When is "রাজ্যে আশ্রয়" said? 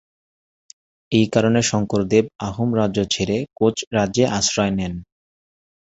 3.95-4.73